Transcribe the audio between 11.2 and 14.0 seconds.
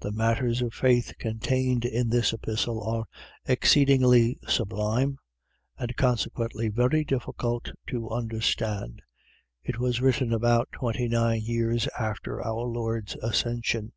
years after our Lord's Ascension.